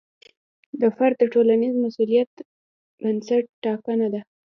د 0.81 0.83
فرد 0.97 1.15
د 1.19 1.23
ټولنیز 1.33 1.73
مسوولیت 1.83 2.31
بنسټ 3.01 3.43
ټاکنه 3.63 4.07
ده. 4.13 4.21